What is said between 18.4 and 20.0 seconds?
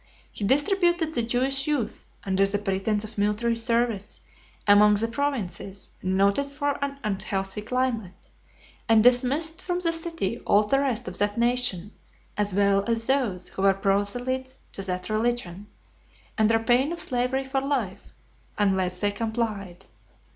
unless they complied.